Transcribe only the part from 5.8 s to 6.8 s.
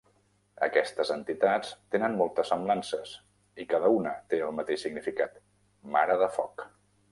"mare de foc".